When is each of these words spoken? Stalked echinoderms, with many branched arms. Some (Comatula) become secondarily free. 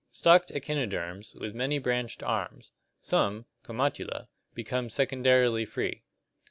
Stalked 0.09 0.49
echinoderms, 0.51 1.35
with 1.39 1.53
many 1.53 1.77
branched 1.77 2.23
arms. 2.23 2.71
Some 3.01 3.45
(Comatula) 3.61 4.29
become 4.55 4.89
secondarily 4.89 5.63
free. 5.63 6.01